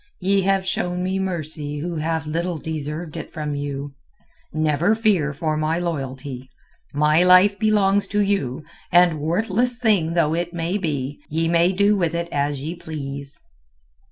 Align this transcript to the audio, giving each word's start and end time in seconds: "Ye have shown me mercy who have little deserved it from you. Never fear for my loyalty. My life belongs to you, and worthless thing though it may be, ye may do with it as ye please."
"Ye 0.19 0.41
have 0.41 0.65
shown 0.65 1.03
me 1.03 1.19
mercy 1.19 1.77
who 1.77 1.97
have 1.97 2.25
little 2.25 2.57
deserved 2.57 3.15
it 3.15 3.29
from 3.29 3.53
you. 3.53 3.93
Never 4.51 4.95
fear 4.95 5.31
for 5.31 5.55
my 5.57 5.77
loyalty. 5.77 6.49
My 6.91 7.21
life 7.21 7.59
belongs 7.59 8.07
to 8.07 8.21
you, 8.21 8.63
and 8.91 9.19
worthless 9.19 9.77
thing 9.77 10.15
though 10.15 10.33
it 10.33 10.55
may 10.55 10.79
be, 10.79 11.19
ye 11.29 11.47
may 11.47 11.71
do 11.71 11.95
with 11.95 12.15
it 12.15 12.29
as 12.31 12.61
ye 12.63 12.73
please." 12.75 13.39